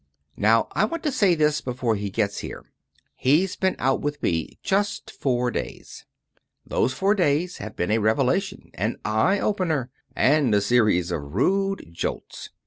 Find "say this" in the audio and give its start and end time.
1.11-1.61